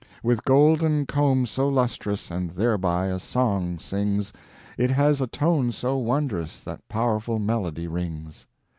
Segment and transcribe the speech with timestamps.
[0.23, 4.33] With golden comb so lustrous, And thereby a song sings,
[4.75, 8.47] It has a tone so wondrous, That powerful melody rings.